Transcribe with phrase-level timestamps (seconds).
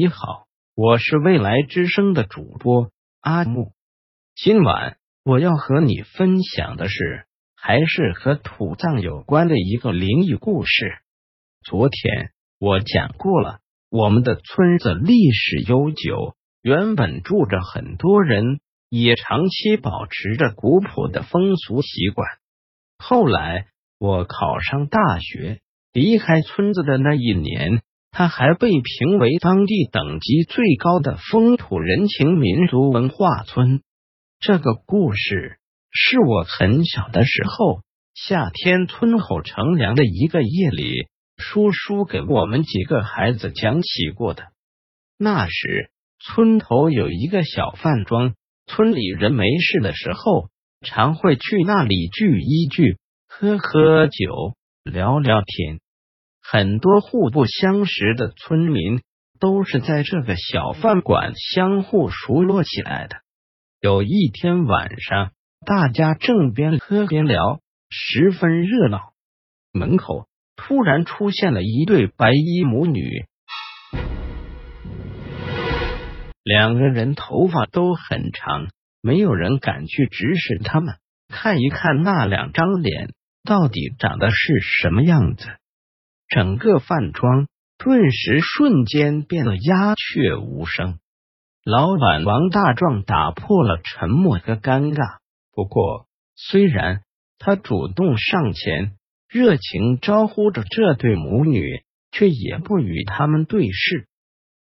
[0.00, 0.46] 你好，
[0.76, 3.72] 我是未来之声的主播阿木。
[4.36, 7.24] 今晚我要和你分享的是，
[7.56, 10.70] 还是和土葬有关的一个灵异故事。
[11.64, 12.30] 昨天
[12.60, 13.58] 我讲过了，
[13.90, 22.28] 我们的村子历史悠久，原本住着很多人，也长期保持着古朴的风俗习惯。
[22.98, 23.66] 后来
[23.98, 25.58] 我考上大学。
[25.92, 27.82] 离开村子的那一年，
[28.18, 33.80] 他还被评为当地等级最高的风土人情民俗文化村。
[34.40, 35.58] 这个故事
[35.92, 37.82] 是我很小的时候，
[38.16, 41.06] 夏天村口乘凉的一个夜里，
[41.36, 44.48] 叔叔给我们几个孩子讲起过的。
[45.16, 48.34] 那时村头有一个小饭庄，
[48.66, 50.48] 村里人没事的时候，
[50.80, 54.56] 常会去那里聚一聚，喝喝酒。
[54.82, 55.78] 聊聊天，
[56.50, 59.02] 很多互不相识的村民
[59.38, 63.16] 都是在这个小饭馆相互熟络起来的。
[63.82, 65.32] 有一天晚上，
[65.66, 69.12] 大家正边喝边聊，十分热闹。
[69.74, 73.26] 门口突然出现了一对白衣母女，
[76.42, 78.68] 两个人头发都很长，
[79.02, 80.94] 没有人敢去直视他们，
[81.28, 83.10] 看一看那两张脸。
[83.44, 85.46] 到底长得是什么样子？
[86.28, 87.48] 整个饭庄
[87.78, 90.98] 顿时瞬间变得鸦雀无声。
[91.64, 95.18] 老板王大壮打破了沉默和尴尬。
[95.52, 97.02] 不过，虽然
[97.38, 98.92] 他主动上前，
[99.28, 104.06] 热情招呼着这对母女，却也不与他们对视。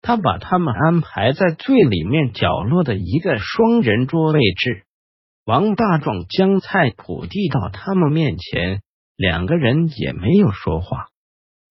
[0.00, 4.84] 他把他们安排在最里面角落的一个双人桌位置。
[5.44, 8.82] 王大壮将菜谱递到他们面前，
[9.16, 11.08] 两个人也没有说话。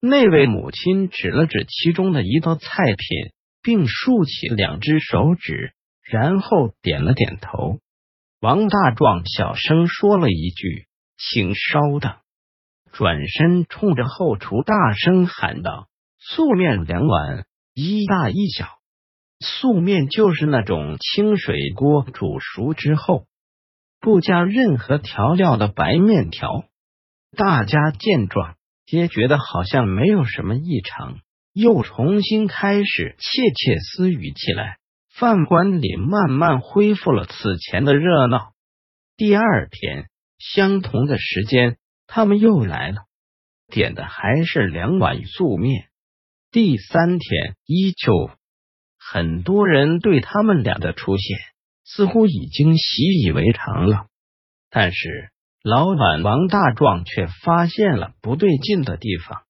[0.00, 7.80] 那位母亲指了指其中的一道菜品，并竖起两只手指，然后点了点头。
[8.40, 10.86] 王大壮小声说了一句
[11.18, 12.14] ：“请稍等。”
[12.92, 15.88] 转身冲着后厨大声喊道
[16.18, 17.44] ：“素面两碗，
[17.74, 18.78] 一大一小。
[19.40, 23.26] 素面就是那种清水锅煮熟之后。”
[24.00, 26.64] 不加任何调料的白面条，
[27.36, 28.56] 大家见状
[28.90, 31.20] 皆觉得好像没有什么异常，
[31.52, 34.78] 又重新开始窃窃私语起来。
[35.14, 38.52] 饭馆里慢慢恢复了此前的热闹。
[39.16, 40.08] 第二天，
[40.38, 41.76] 相同的时间，
[42.08, 43.02] 他们又来了，
[43.68, 45.88] 点的还是两碗素面。
[46.50, 48.32] 第三天，依旧，
[48.98, 51.38] 很多人对他们俩的出现。
[51.84, 54.06] 似乎已经习以为常了，
[54.68, 55.30] 但是
[55.62, 59.42] 老板王大壮却发现了不对劲的地方。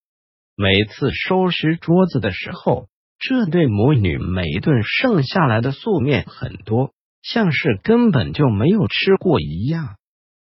[0.57, 2.89] 每次收拾桌子的时候，
[3.19, 9.97] 这对母女每顿剩下来的素面很多，像是根本就没有吃过一样。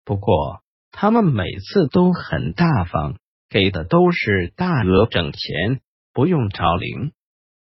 [0.04, 0.60] 不过
[0.90, 3.16] 他们每次都很大方，
[3.48, 5.80] 给的都是大额整钱，
[6.12, 7.12] 不用找零。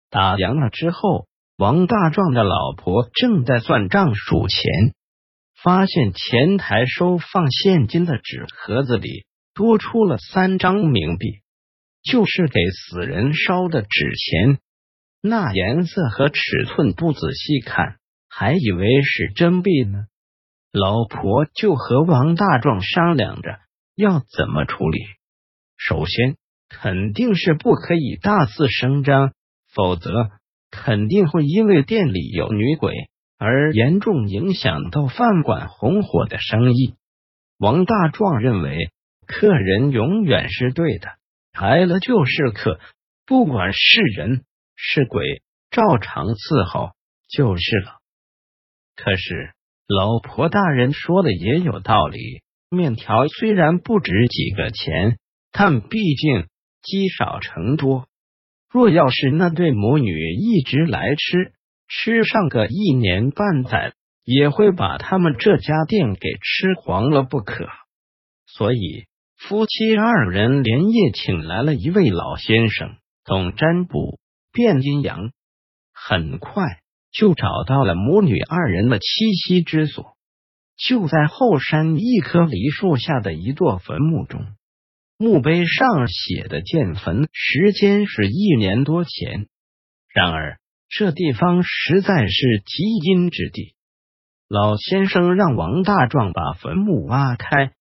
[0.09, 1.27] 打烊了之后。
[1.59, 4.93] 王大壮的老婆正在算账数钱，
[5.63, 11.41] 发现前台收放现金的纸盒子里多出了三张冥币，
[12.03, 14.59] 就是给死人烧的纸钱。
[15.21, 17.97] 那颜色和尺寸不仔细看，
[18.29, 20.05] 还以为是真币呢。
[20.71, 23.57] 老婆就和王大壮商量着
[23.95, 24.99] 要怎么处理。
[25.75, 26.37] 首先，
[26.69, 29.33] 肯定是不可以大肆声张，
[29.73, 30.29] 否则。
[30.69, 32.93] 肯定会因为店里有女鬼
[33.37, 36.95] 而严重影响到饭馆红火的生意。
[37.57, 38.91] 王大壮认为，
[39.25, 41.09] 客人永远是对的，
[41.59, 42.79] 来了就是客，
[43.25, 44.43] 不管是人
[44.75, 46.91] 是鬼，照常伺候
[47.29, 47.97] 就是了。
[48.95, 49.51] 可是
[49.87, 55.17] 老婆大人说的也有道理，面条虽然不值几个钱，
[55.51, 56.47] 但毕竟
[56.81, 58.07] 积少成多。
[58.69, 61.53] 若要是那对母女一直来吃，
[61.87, 63.93] 吃上个一年半载，
[64.23, 67.67] 也会把他们这家店给吃黄了不可。
[68.45, 69.05] 所以
[69.37, 74.19] 夫妻二人连夜请来了一位老先生，懂占卜、
[74.51, 75.31] 辨阴阳，
[75.93, 76.63] 很快
[77.11, 80.17] 就找到了母女二人的栖息之所，
[80.75, 84.45] 就在后山一棵梨树下的一座坟墓中。
[85.17, 89.47] 墓碑上写的建坟时间是一年多前，
[90.13, 93.75] 然而这地方实在是极阴之地。
[94.47, 97.71] 老先生让王大壮把坟墓挖开，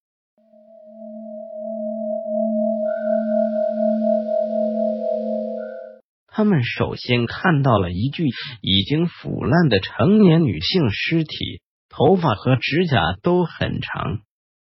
[6.27, 8.25] 他们首先看到了一具
[8.61, 14.19] 已经腐烂的成年女性尸体，头发和指甲都很长，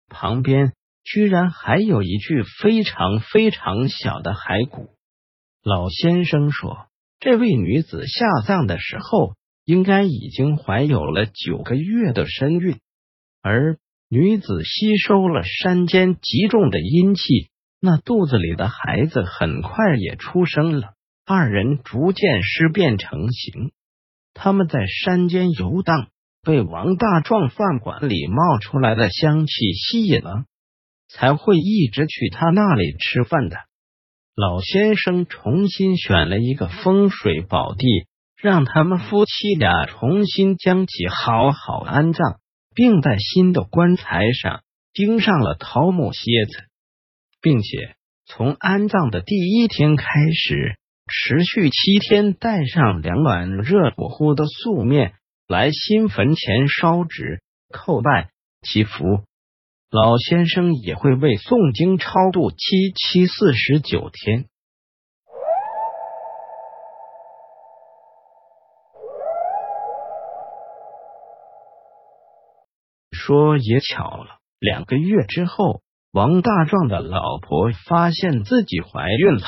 [0.10, 4.90] 旁边居然还有一具非常非常小的骸骨。
[5.64, 6.88] 老先生说，
[7.20, 9.36] 这位女子下葬的时候
[9.66, 12.78] 应该已经怀有了九个月的身孕，
[13.42, 13.78] 而
[14.08, 17.50] 女子吸收了山间极重的阴气，
[17.82, 20.94] 那肚子里的孩子很快也出生了。
[21.26, 23.72] 二人逐渐尸变成型，
[24.34, 26.08] 他们在山间游荡，
[26.44, 30.46] 被王大壮饭馆里冒出来的香气吸引了，
[31.10, 33.58] 才会一直去他那里吃饭的。
[34.40, 38.06] 老先生重新选了一个风水宝地，
[38.40, 42.38] 让他们夫妻俩重新将其好好安葬，
[42.76, 44.62] 并在新的棺材上
[44.94, 46.66] 钉上了桃木楔子，
[47.42, 47.96] 并且
[48.28, 50.78] 从安葬的第一天开始。
[51.10, 55.14] 持续七天，带上两碗热乎乎的素面
[55.48, 58.30] 来新坟前烧纸、叩拜、
[58.62, 59.24] 祈福。
[59.90, 64.50] 老先生也会为诵经超度七七四十九天。
[73.14, 75.82] 说也巧了，两个月之后，
[76.12, 79.46] 王大壮的老婆发现自己怀孕了。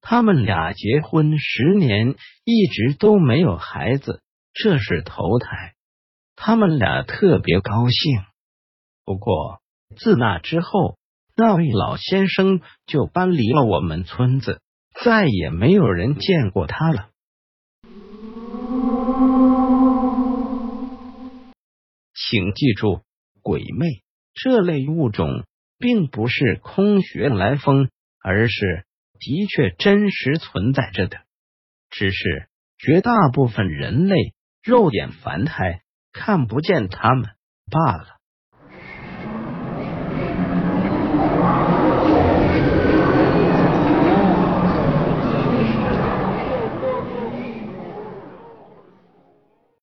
[0.00, 2.14] 他们俩结婚十年，
[2.44, 4.22] 一直都没有孩子，
[4.54, 5.74] 这是头胎。
[6.36, 8.22] 他们俩特别高兴。
[9.08, 9.62] 不过
[9.96, 10.98] 自那之后，
[11.34, 14.60] 那位老先生就搬离了我们村子，
[15.02, 17.08] 再也没有人见过他了。
[22.12, 23.00] 请记住，
[23.40, 23.86] 鬼魅
[24.34, 25.46] 这类物种
[25.78, 27.88] 并不是空穴来风，
[28.22, 28.84] 而是。
[29.20, 31.16] 的确真实存在着的，
[31.88, 35.80] 只是绝大部分人类肉眼凡胎
[36.12, 37.30] 看不见他们
[37.70, 38.17] 罢了。